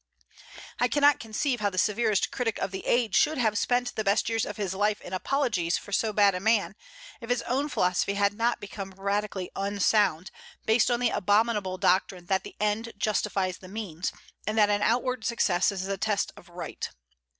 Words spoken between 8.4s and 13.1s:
become radically unsound, based on the abominable doctrine that the end